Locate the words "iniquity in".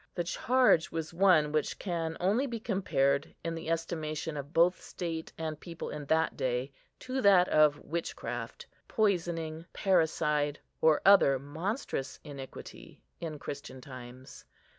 12.23-13.37